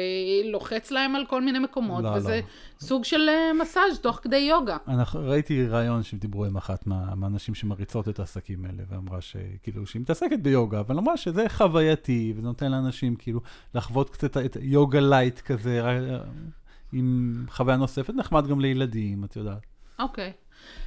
[0.45, 2.87] לוחץ להם על כל מיני מקומות, לא, וזה לא.
[2.87, 4.77] סוג של אה, מסאז' תוך כדי יוגה.
[4.89, 10.03] אנחנו, ראיתי ראיון שדיברו עם אחת מה, מהנשים שמריצות את העסקים האלה, ואמרה שכאילו, שהיא
[10.03, 13.41] מתעסקת ביוגה, אבל אמרה שזה חווייתי, וזה נותן לאנשים כאילו
[13.75, 16.19] לחוות קצת את יוגה לייט כזה, אה,
[16.93, 19.63] עם חוויה נוספת, נחמד גם לילדים, את יודעת.
[19.99, 20.33] אוקיי.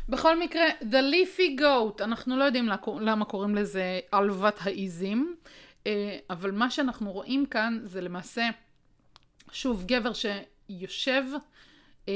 [0.10, 5.36] בכל מקרה, The Leafy Goat, אנחנו לא יודעים למה- למה קוראים לזה עלוות העיזים,
[5.88, 8.50] אה, אבל מה שאנחנו רואים כאן זה למעשה,
[9.52, 11.24] שוב, גבר שיושב,
[12.10, 12.14] אה,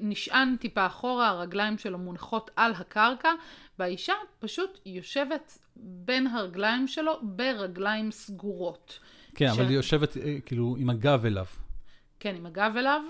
[0.00, 3.28] נשען טיפה אחורה, הרגליים שלו מונחות על הקרקע,
[3.78, 8.98] והאישה פשוט יושבת בין הרגליים שלו ברגליים סגורות.
[9.34, 11.44] כן, ש- אבל היא יושבת אה, כאילו עם הגב אליו.
[12.20, 13.00] כן, עם הגב אליו,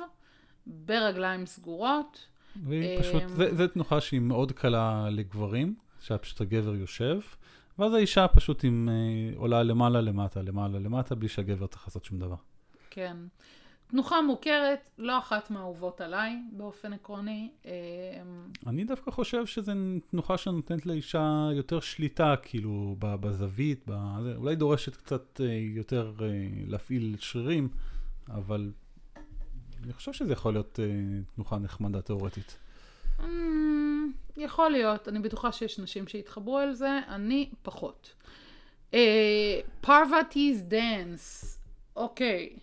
[0.67, 2.27] ברגליים סגורות.
[2.65, 7.21] והיא אמ, פשוט, זה, זה תנוחה שהיא מאוד קלה לגברים, שפשוט הגבר יושב,
[7.79, 12.19] ואז האישה פשוט עם, אה, עולה למעלה למטה, למעלה למטה, בלי שהגבר צריך לעשות שום
[12.19, 12.37] דבר.
[12.91, 13.17] כן.
[13.87, 17.51] תנוחה מוכרת, לא אחת מהאהובות עליי, באופן עקרוני.
[17.65, 17.71] אמ,
[18.67, 19.73] אני דווקא חושב שזו
[20.11, 26.27] תנוחה שנותנת לאישה יותר שליטה, כאילו, בזווית, ב- זה, אולי דורשת קצת אה, יותר אה,
[26.67, 27.69] להפעיל שרירים,
[28.29, 28.73] אבל
[29.87, 30.87] אני חושב שזה יכול להיות אה,
[31.35, 32.59] תנוחה נחמדה תיאורטית.
[33.25, 38.15] אמ, יכול להיות, אני בטוחה שיש נשים שיתחברו אל זה, אני פחות.
[38.95, 41.59] אה, פרווטי's דאנס,
[41.97, 42.59] אוקיי,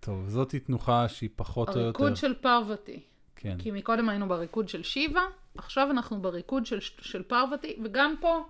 [0.00, 1.84] טוב, זאתי תנוחה שהיא פחות או יותר...
[1.84, 3.00] הריקוד של פרווטי.
[3.36, 3.56] כן.
[3.58, 5.22] כי מקודם היינו בריקוד של שיבה,
[5.54, 8.46] עכשיו אנחנו בריקוד של, של פרווטי, וגם פה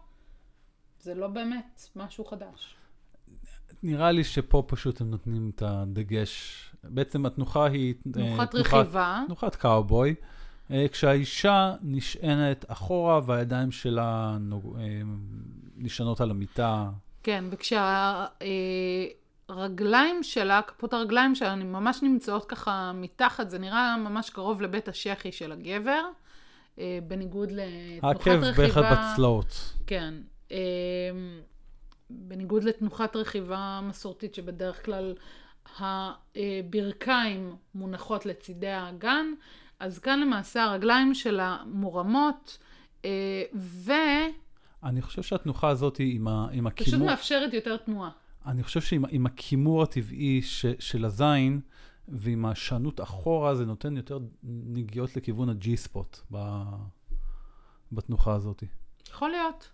[1.01, 2.77] זה לא באמת משהו חדש.
[3.83, 6.74] נראה לי שפה פשוט הם נותנים את הדגש.
[6.89, 7.95] בעצם התנוחה היא...
[8.07, 10.15] אה, תנוחת רכיבה, תנוחת קאובוי.
[10.71, 14.37] אה, כשהאישה נשענת אחורה והידיים שלה.
[14.79, 15.01] אה,
[15.77, 16.91] נשענות על המיטה.
[17.23, 17.45] כן,
[19.51, 25.33] וכשהרגליים שלה, כפות הרגליים שלה, ממש נמצאות ככה מתחת, זה נראה ממש קרוב לבית השחי
[25.33, 26.03] של הגבר,
[27.09, 28.83] בניגוד לתנוחת העקב רכיבה.
[28.83, 29.73] באחד בצלעות.
[29.87, 30.15] כן.
[32.11, 35.15] בניגוד לתנוחת רכיבה מסורתית, שבדרך כלל
[35.79, 39.27] הברכיים מונחות לצידי האגן,
[39.81, 42.59] אז כאן למעשה הרגליים שלה מורמות,
[43.05, 43.43] אה,
[44.85, 46.49] אני חושב שהתנוחה הזאת היא עם, ה...
[46.53, 47.07] עם ופשוט הכימור...
[47.07, 48.11] מאפשרת יותר תנועה.
[48.47, 50.67] אני חושב שעם עם הכימור הטבעי ש...
[50.79, 51.61] של הזין,
[52.09, 56.63] ועם השענות אחורה, זה נותן יותר נגיעות לכיוון הג'י ספוט ב...
[57.93, 58.63] בתנוחה הזאת.
[59.09, 59.71] יכול להיות.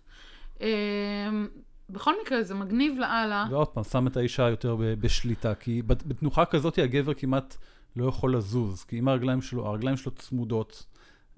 [1.91, 3.45] בכל מקרה, זה מגניב לאללה.
[3.49, 7.57] ועוד פעם, שם את האישה יותר בשליטה, כי בת- בתנוחה כזאת הגבר כמעט
[7.95, 10.85] לא יכול לזוז, כי אם הרגליים שלו, הרגליים שלו צמודות,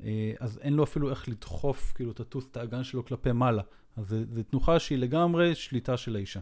[0.03, 3.61] אה, אז אין לו אפילו איך לדחוף, כאילו, תטוס את האגן שלו כלפי מעלה.
[3.97, 6.39] אז זו תנוחה שהיא לגמרי שליטה של האישה.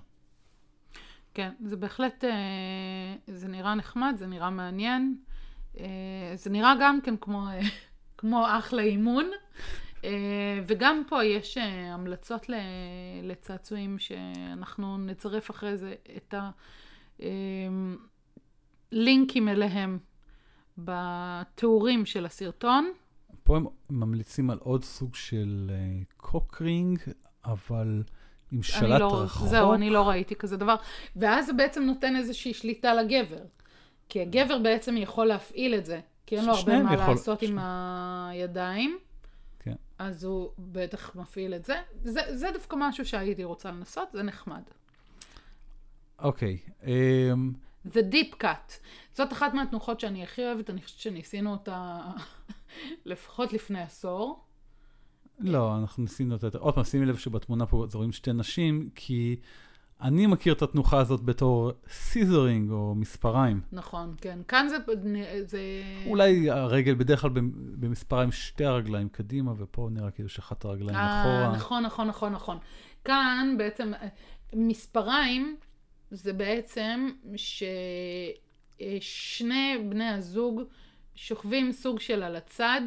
[1.33, 2.29] כן, זה בהחלט, אה,
[3.35, 5.15] זה נראה נחמד, זה נראה מעניין.
[5.79, 5.85] אה,
[6.35, 7.47] זה נראה גם כן כמו,
[8.17, 9.25] כמו אחלה אימון.
[10.03, 10.09] אה,
[10.67, 12.45] וגם פה יש אה, המלצות
[13.23, 16.33] לצעצועים שאנחנו נצרף אחרי זה את
[18.91, 19.99] הלינקים אליהם
[20.77, 22.91] בתיאורים של הסרטון.
[23.43, 25.77] פה הם ממליצים על עוד סוג של אה,
[26.17, 26.99] קוקרינג,
[27.45, 28.03] אבל
[28.51, 29.47] עם שלט לא, רחוק.
[29.47, 30.75] זהו, אני לא ראיתי כזה דבר.
[31.15, 33.41] ואז זה בעצם נותן איזושהי שליטה לגבר.
[34.09, 37.49] כי הגבר בעצם יכול להפעיל את זה, כי אין לו הרבה מה יכול- לעשות עם
[37.49, 37.61] שני-
[38.29, 38.97] הידיים.
[40.01, 41.75] אז הוא בטח מפעיל את זה.
[42.03, 42.21] זה.
[42.37, 44.61] זה דווקא משהו שהייתי רוצה לנסות, זה נחמד.
[46.19, 46.57] אוקיי.
[46.83, 47.53] אמ,
[47.87, 48.73] The Deep Cut.
[49.13, 51.99] זאת אחת מהתנוחות שאני הכי אוהבת, אני חושבת שניסינו אותה
[53.05, 54.43] לפחות לפני עשור.
[55.39, 56.47] לא, אנחנו ניסינו את זה.
[56.57, 59.39] עוד פעם, שימי לב שבתמונה פה זה רואים שתי נשים, כי
[60.01, 63.61] אני מכיר את התנוחה הזאת בתור scissoring או מספריים.
[63.71, 64.39] נכון, כן.
[64.47, 64.77] כאן זה...
[65.45, 65.59] זה...
[66.05, 71.21] אולי הרגל בדרך כלל במ- במספריים שתי הרגליים קדימה, ופה נראה כאילו שאחת הרגליים אה,
[71.21, 71.57] אחורה.
[71.57, 72.57] נכון, נכון, נכון, נכון.
[73.05, 74.07] כאן בעצם אה,
[74.53, 75.55] מספריים
[76.11, 77.09] זה בעצם
[78.99, 80.61] ששני בני הזוג
[81.15, 82.81] שוכבים סוג של על הצד,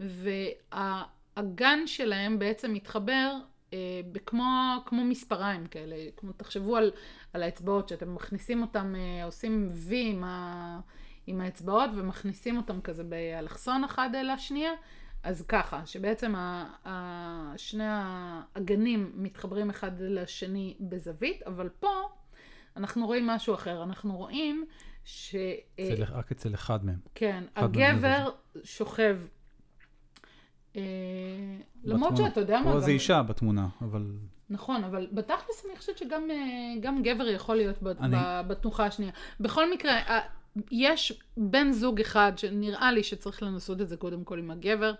[0.00, 3.32] והאגן שלהם בעצם מתחבר
[3.72, 3.78] אה,
[4.12, 4.44] בכמו
[4.86, 5.96] כמו מספריים כאלה.
[6.16, 6.90] כמו, תחשבו על,
[7.32, 10.80] על האצבעות, שאתם מכניסים אותם, אה, עושים וי עם, ה,
[11.26, 14.72] עם האצבעות ומכניסים אותם כזה באלכסון אחד אל השנייה.
[15.22, 21.88] אז ככה, שבעצם ה, ה, שני האגנים מתחברים אחד לשני בזווית, אבל פה
[22.76, 23.82] אנחנו רואים משהו אחר.
[23.82, 24.66] אנחנו רואים
[25.04, 25.34] ש...
[25.74, 26.98] אצל- רק אצל אחד מהם.
[27.14, 28.30] כן, אחד מהם הגבר
[28.64, 29.39] שוכב אה,
[30.74, 32.28] למרות בתמונה.
[32.28, 34.06] שאתה יודע מה, פה זה אישה בתמונה, אבל...
[34.50, 37.76] נכון, אבל בתכלס אני חושבת שגם אה, גבר יכול להיות
[38.46, 39.12] בתנוחה השנייה.
[39.40, 40.20] בכל מקרה, אה,
[40.70, 44.94] יש בן זוג אחד שנראה לי שצריך לנסות את זה קודם כל עם הגבר.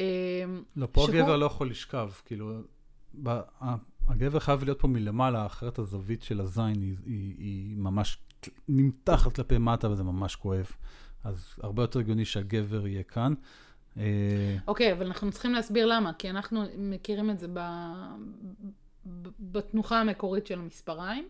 [0.00, 0.04] אה,
[0.76, 2.52] לא, פה הגבר לא יכול לשכב, כאילו,
[4.08, 8.18] הגבר חייב להיות פה מלמעלה, אחרת הזווית של הזין היא, היא, היא ממש
[8.68, 10.66] נמתחת כלפי מטה וזה ממש כואב.
[11.24, 13.34] אז הרבה יותר הגיוני שהגבר יהיה כאן.
[13.98, 17.60] אה, אוקיי, אבל אנחנו צריכים להסביר למה, כי אנחנו מכירים את זה ב...
[19.40, 21.28] בתנוחה המקורית של המספריים.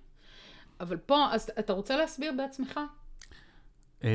[0.81, 2.81] אבל פה, אז אתה רוצה להסביר בעצמך?
[4.05, 4.11] אה,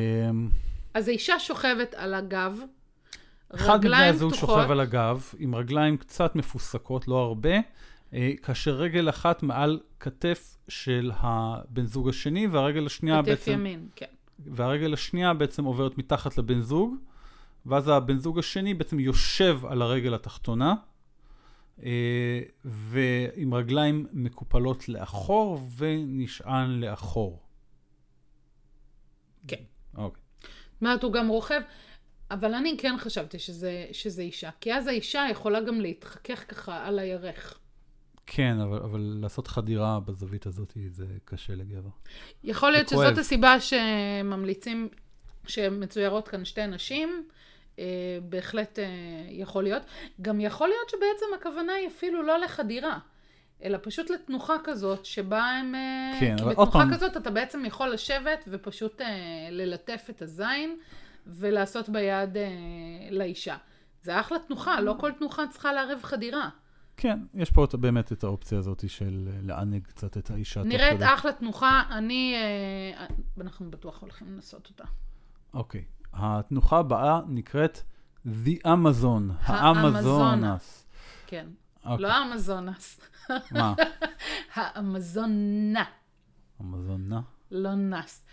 [0.94, 2.60] אז האישה שוכבת על הגב,
[3.56, 4.34] אחד מבני הזוג.
[4.34, 7.56] שוכב על הגב, עם רגליים קצת מפוסקות, לא הרבה,
[8.14, 13.52] אה, כאשר רגל אחת מעל כתף של הבן זוג השני, והרגל השנייה כתף בעצם...
[13.52, 14.06] ימין, כן.
[14.40, 16.96] והרגל השנייה בעצם עוברת מתחת לבן זוג,
[17.66, 20.76] ואז הבן זוג השני בעצם יושב על הרגל התחתונה,
[21.84, 27.44] אה, ועם רגליים מקופלות לאחור ונשען לאחור.
[29.48, 29.64] כן.
[29.98, 30.22] אוקיי.
[30.74, 31.62] זאת אומרת, הוא גם רוכב,
[32.32, 37.00] אבל אני כן חשבתי שזה, שזה אישה, כי אז האישה יכולה גם להתחכך ככה על
[37.00, 37.60] הירך.
[38.26, 41.90] כן, אבל, אבל לעשות חדירה בזווית הזאת זה קשה לגבר.
[42.44, 42.88] יכול להיות.
[42.88, 44.90] שזאת הסיבה שממליצים,
[45.50, 47.24] שמצוירות כאן שתי נשים,
[47.80, 47.84] אה,
[48.30, 48.86] בהחלט אה,
[49.30, 49.84] יכול להיות.
[50.22, 53.00] גם יכול להיות שבעצם הכוונה היא אפילו לא לחדירה,
[53.64, 55.76] אלא פשוט לתנוחה כזאת, שבה הם...
[55.76, 59.08] אה, כן, אבל עוד בתנוחה פעם- כזאת אתה בעצם יכול לשבת ופשוט אה,
[59.52, 60.78] ללטף את הזין
[61.28, 62.44] ולעשות ביד אה,
[63.12, 63.56] לאישה.
[64.04, 66.50] זה אחלה תנוחה, לא כל תנוחה צריכה לערב חדירה.
[66.98, 70.64] כן, יש פה באמת את האופציה הזאת של אה, לענג קצת את האישה.
[70.64, 71.02] נראית.
[71.02, 72.36] אחלה תנוחה, אני...
[72.36, 73.06] אה,
[73.42, 74.84] אנחנו בטוח הולכים לנסות אותה.
[75.54, 75.84] אוקיי.
[76.14, 77.82] התנוחה הבאה נקראת
[78.26, 79.32] The Amazon.
[79.44, 80.88] האמזונס.
[81.28, 81.48] כן.
[81.86, 82.04] אוקיי.
[82.04, 83.00] לא האמזונס,
[83.52, 83.74] מה?
[84.56, 85.84] האמזונה,
[86.62, 87.22] אמזונה?
[87.52, 88.26] לא נס.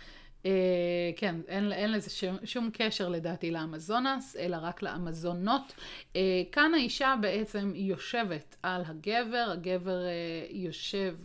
[0.45, 5.73] אה, כן, אין, אין לזה שום, שום קשר לדעתי לאמזונס, אלא רק לאמזונות.
[6.15, 11.17] אה, כאן האישה בעצם יושבת על הגבר, הגבר אה, יושב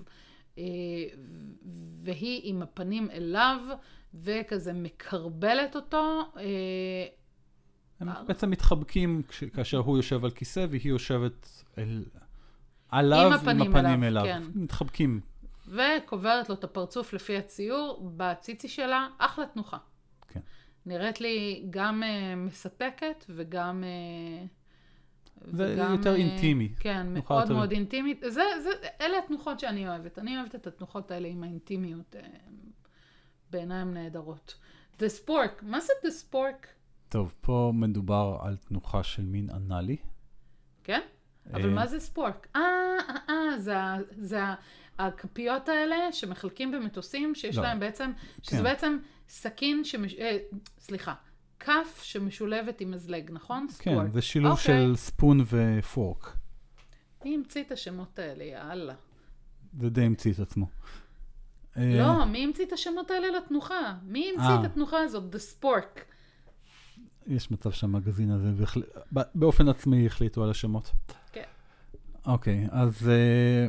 [0.59, 0.64] אה,
[2.03, 3.61] והיא עם הפנים אליו,
[4.14, 6.20] וכזה מקרבלת אותו.
[6.37, 6.42] אה,
[8.01, 12.05] הם בעצם מתחבקים כש- כאשר הוא יושב על כיסא והיא יושבת אל...
[12.88, 14.40] עליו עם הפנים הפנים אליו, אליו.
[14.42, 14.42] כן.
[14.55, 15.20] מתחבקים.
[15.68, 19.77] וקוברת לו את הפרצוף לפי הציור בציצי שלה, אחלה תנוחה.
[20.29, 20.40] כן.
[20.87, 23.85] נראית לי גם uh, מספקת וגם...
[25.44, 26.68] Uh, זה יותר אינטימי.
[26.81, 28.20] כן, מאוד יותר- מאוד אינטימית.
[28.29, 28.70] זה, זה,
[29.01, 30.18] אלה התנוחות שאני אוהבת.
[30.18, 32.16] אני אוהבת את התנוחות האלה עם האינטימיות.
[32.16, 32.27] Uh,
[33.50, 34.54] בעיניי הן נהדרות.
[34.98, 36.66] The Spork, מה זה The Spork?
[37.08, 39.96] טוב, פה מדובר על תנוחה של מין אנאלי.
[40.84, 41.00] כן?
[41.52, 42.46] אבל אה, מה זה ספורק?
[42.56, 42.60] אה,
[43.28, 44.40] אה, אה, זה,
[44.98, 47.62] הכפיות האלה שמחלקים במטוסים, שיש לא.
[47.62, 48.10] להם בעצם,
[48.42, 48.62] שזה כן.
[48.62, 50.14] בעצם סכין, שמש...
[50.14, 50.38] אה,
[50.78, 51.14] סליחה,
[51.60, 53.66] כף שמשולבת עם מזלג, נכון?
[53.66, 54.12] כן, ספורק.
[54.12, 54.64] זה שילוב אוקיי.
[54.64, 56.36] של ספון ופורק.
[57.24, 58.94] מי המציא את השמות האלה, יאללה.
[59.80, 60.66] זה די המציא את עצמו.
[61.76, 63.94] אה, לא, מי המציא את השמות האלה לתנוחה?
[64.02, 64.61] מי המציא אה.
[64.61, 65.35] את התנוחה הזאת?
[65.35, 66.00] The Spork.
[67.26, 68.83] יש מצב שהמגזין הזה בהחל-
[69.35, 70.92] באופן עצמי החליטו על השמות.
[71.33, 71.42] כן.
[72.26, 73.66] אוקיי, אז אה,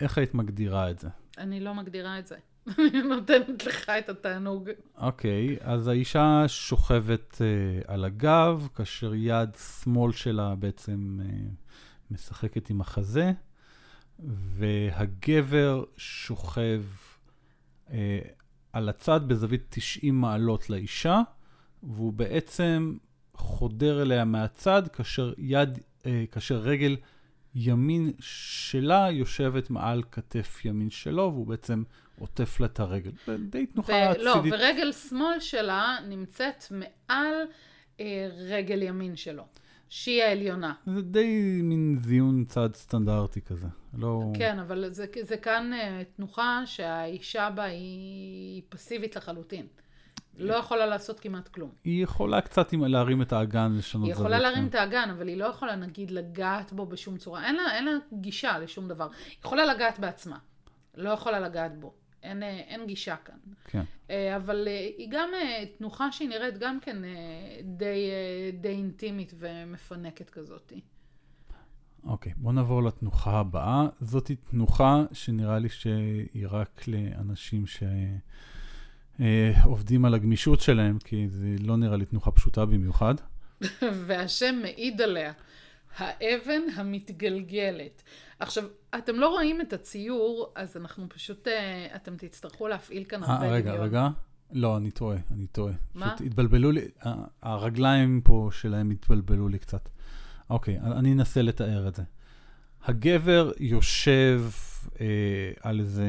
[0.00, 1.08] איך היית מגדירה את זה?
[1.38, 2.36] אני לא מגדירה את זה.
[2.78, 4.70] אני נותנת לך את התענוג.
[4.98, 7.46] אוקיי, אז האישה שוכבת אה,
[7.94, 9.50] על הגב, כאשר יד
[9.82, 11.26] שמאל שלה בעצם אה,
[12.10, 13.32] משחקת עם החזה,
[14.18, 16.82] והגבר שוכב
[17.90, 18.18] אה,
[18.72, 21.20] על הצד בזווית 90 מעלות לאישה,
[21.82, 22.96] והוא בעצם
[23.34, 26.96] חודר אליה מהצד, כאשר יד, אה, כאשר רגל
[27.54, 31.82] ימין שלה יושבת מעל כתף ימין שלו, והוא בעצם
[32.18, 33.10] עוטף לה את הרגל.
[33.26, 34.52] זה די תנוחה ולא, צידית.
[34.52, 37.34] ורגל שמאל שלה נמצאת מעל
[38.00, 39.46] אה, רגל ימין שלו,
[39.88, 40.72] שהיא העליונה.
[40.86, 43.66] זה די מין זיון צד סטנדרטי כזה.
[43.98, 44.20] לא...
[44.38, 49.66] כן, אבל זה, זה כאן אה, תנוחה שהאישה בה היא פסיבית לחלוטין.
[50.38, 51.70] לא יכולה לעשות כמעט כלום.
[51.84, 54.26] היא יכולה קצת עם- להרים את האגן, לשנות היא זווית.
[54.26, 54.68] יכולה להרים כן.
[54.68, 57.46] את האגן, אבל היא לא יכולה, נגיד, לגעת בו בשום צורה.
[57.46, 59.08] אין לה, אין לה גישה לשום דבר.
[59.26, 60.38] היא יכולה לגעת בעצמה.
[60.94, 61.94] לא יכולה לגעת בו.
[62.24, 63.38] אין, אה, אין גישה כאן.
[63.64, 63.82] כן.
[64.10, 65.28] אה, אבל אה, היא גם
[65.78, 66.96] תנוחה שהיא נראית גם כן
[67.62, 68.10] די,
[68.60, 70.72] די אינטימית ומפנקת כזאת.
[72.04, 73.86] אוקיי, בואו נעבור לתנוחה הבאה.
[74.00, 77.64] זאת תנוחה שנראה לי שהיא רק לאנשים
[79.26, 83.14] שעובדים על הגמישות שלהם, כי זה לא נראה לי תנוחה פשוטה במיוחד.
[84.06, 85.32] והשם מעיד עליה.
[85.96, 88.02] האבן המתגלגלת.
[88.38, 88.64] עכשיו,
[88.98, 93.52] אתם לא רואים את הציור, אז אנחנו פשוט, אה, אתם תצטרכו להפעיל כאן הרבה אה,
[93.52, 93.86] רגע, דמיון.
[93.86, 94.08] רגע.
[94.52, 95.72] לא, אני טועה, אני טועה.
[95.94, 96.06] מה?
[96.06, 96.88] פשוט התבלבלו לי,
[97.42, 99.88] הרגליים פה שלהם התבלבלו לי קצת.
[100.50, 102.02] אוקיי, אני אנסה לתאר את זה.
[102.84, 104.73] הגבר יושב אה,
[105.60, 106.08] על איזה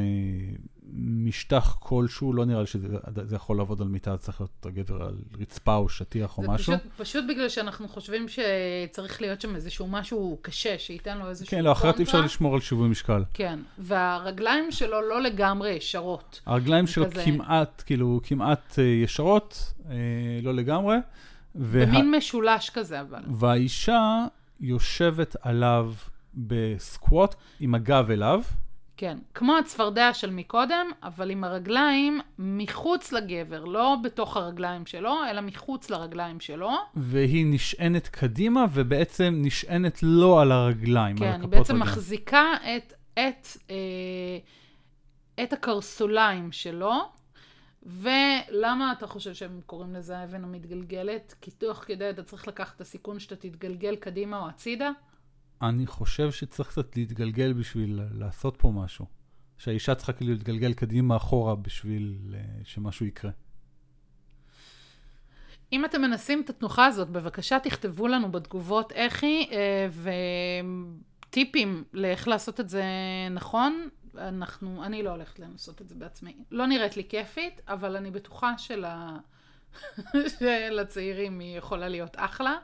[0.97, 2.88] משטח כלשהו, לא נראה לי שזה
[3.23, 6.73] זה יכול לעבוד על מיטה, צריך להיות הגבר על רצפה או שטיח או זה משהו.
[6.77, 11.63] פשוט, פשוט בגלל שאנחנו חושבים שצריך להיות שם איזשהו משהו קשה, שייתן לו איזשהו כן,
[11.63, 12.21] לא, אחרת אי אפשר.
[12.21, 13.23] לשמור על שיווי משקל.
[13.33, 16.41] כן, והרגליים שלו לא לגמרי ישרות.
[16.45, 19.95] הרגליים שלו כזה- כמעט, כאילו, כמעט אה, ישרות, אה,
[20.43, 20.95] לא לגמרי.
[21.55, 23.23] וה- במין משולש כזה, אבל.
[23.31, 24.25] והאישה
[24.59, 25.93] יושבת עליו
[26.35, 28.41] בסקווט עם הגב אליו,
[28.97, 35.41] כן, כמו הצפרדע של מקודם, אבל עם הרגליים מחוץ לגבר, לא בתוך הרגליים שלו, אלא
[35.41, 36.71] מחוץ לרגליים שלו.
[36.95, 41.91] והיא נשענת קדימה, ובעצם נשענת לא על הרגליים, על כן, הכפות היא בעצם רגליים.
[41.91, 44.38] מחזיקה את, את, אה,
[45.43, 46.93] את הקרסוליים שלו.
[47.86, 51.36] ולמה אתה חושב שהם קוראים לזה האבן המתגלגלת?
[51.41, 54.91] כי תוך כדי אתה צריך לקחת את הסיכון שאתה תתגלגל קדימה או הצידה?
[55.61, 59.05] אני חושב שצריך קצת להתגלגל בשביל לעשות פה משהו.
[59.57, 63.31] שהאישה צריכה כאילו להתגלגל קדימה אחורה בשביל אה, שמשהו יקרה.
[65.73, 69.87] אם אתם מנסים את התנוחה הזאת, בבקשה תכתבו לנו בתגובות איך היא, אה,
[71.29, 72.83] וטיפים לאיך לעשות את זה
[73.31, 73.89] נכון.
[74.17, 76.37] אנחנו, אני לא הולכת לנסות את זה בעצמי.
[76.51, 79.17] לא נראית לי כיפית, אבל אני בטוחה של ה...
[80.39, 82.57] שלצעירים היא יכולה להיות אחלה.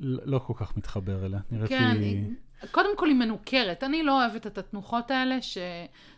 [0.00, 1.40] לא לא כל כך מתחבר אליה.
[1.50, 2.30] נראית כן, לי...
[2.70, 3.84] קודם כל היא מנוכרת.
[3.84, 5.58] אני לא אוהבת את התנוחות האלה ש...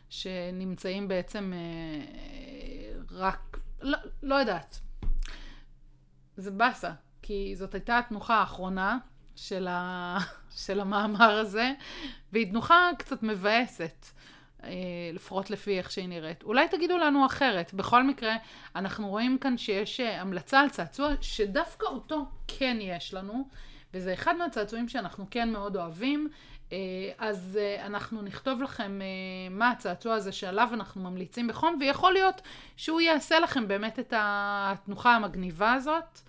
[0.09, 3.59] שנמצאים בעצם אה, רק...
[3.81, 4.81] לא, לא יודעת.
[6.37, 8.99] זה באסה, כי זאת הייתה התנוחה האחרונה
[9.37, 10.19] של, ה...
[10.65, 11.73] של המאמר הזה,
[12.33, 14.07] והיא תנוחה קצת מבאסת.
[14.65, 14.71] אה,
[15.13, 16.43] לפחות לפי איך שהיא נראית.
[16.43, 17.75] אולי תגידו לנו אחרת.
[17.75, 18.37] בכל מקרה,
[18.77, 23.49] אנחנו רואים כאן שיש אה, המלצה על צעצוע שדווקא אותו כן יש לנו,
[23.95, 26.29] וזה אחד מהצעצועים שאנחנו כן מאוד אוהבים.
[26.73, 26.79] אה,
[27.19, 29.01] אז אנחנו נכתוב לכם
[29.51, 32.43] מה הצעצוע הזה שעליו אנחנו ממליצים בחום, ויכול להיות
[32.77, 36.21] שהוא יעשה לכם באמת את התנוחה המגניבה הזאת.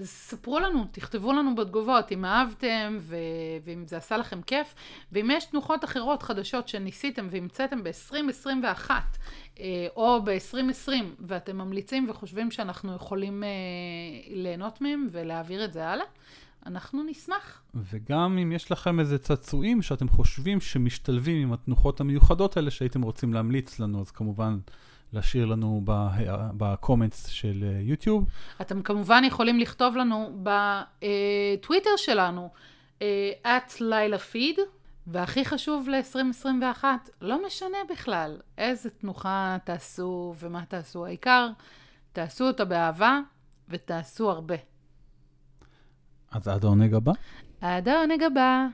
[0.00, 3.16] אז ספרו לנו, תכתבו לנו בתגובות אם אהבתם ו...
[3.64, 4.74] ואם זה עשה לכם כיף,
[5.12, 8.90] ואם יש תנוחות אחרות חדשות שניסיתם והמצאתם ב-2021
[9.60, 13.48] אה, או ב-2020 ואתם ממליצים וחושבים שאנחנו יכולים אה,
[14.30, 16.06] ליהנות מהם ולהעביר את זה הלאה,
[16.66, 17.62] אנחנו נשמח.
[17.74, 23.34] וגם אם יש לכם איזה צעצועים שאתם חושבים שמשתלבים עם התנוחות המיוחדות האלה שהייתם רוצים
[23.34, 24.58] להמליץ לנו, אז כמובן
[25.12, 25.82] להשאיר לנו
[26.56, 28.24] בקומנטס של אה, יוטיוב.
[28.60, 32.50] אתם כמובן יכולים לכתוב לנו בטוויטר שלנו,
[33.02, 34.58] אה, at לילה פיד,
[35.06, 36.84] והכי חשוב ל-2021,
[37.20, 41.48] לא משנה בכלל איזה תנוחה תעשו ומה תעשו, העיקר
[42.12, 43.20] תעשו אותה באהבה
[43.68, 44.54] ותעשו הרבה.
[46.30, 47.12] אז עד העונג הבא.
[47.60, 48.66] עד העונג הבא.